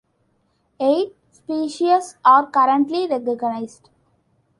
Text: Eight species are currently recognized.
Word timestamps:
Eight 0.79 1.15
species 1.31 2.15
are 2.25 2.47
currently 2.49 3.05
recognized. 3.07 3.89